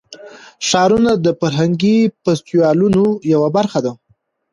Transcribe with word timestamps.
ښارونه 0.67 1.11
د 1.25 1.27
فرهنګي 1.39 1.97
فستیوالونو 2.23 3.03
یوه 3.33 3.49
برخه 3.57 3.79
ده. 3.85 3.91